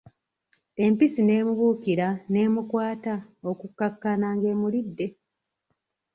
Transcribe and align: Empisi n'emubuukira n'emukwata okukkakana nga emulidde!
Empisi 0.85 1.21
n'emubuukira 1.23 2.07
n'emukwata 2.31 3.13
okukkakana 3.49 4.27
nga 4.35 4.47
emulidde! 4.53 5.07